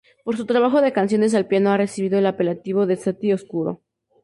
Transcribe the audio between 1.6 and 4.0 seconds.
ha recibido el apelativo de Satie oscuro.